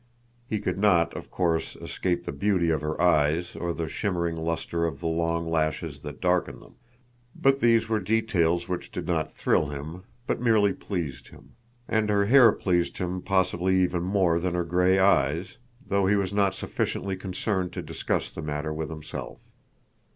[0.49, 4.83] He could not, of course, escape the beauty of her eyes or the shimmering luster
[4.83, 6.73] of the long lashes that darkened them.
[7.35, 11.51] But these were details which did not thrill him, but merely pleased him.
[11.87, 16.33] And her hair pleased him possibly even more than her gray eyes, though he was
[16.33, 19.37] not sufficiently concerned to discuss the matter with himself.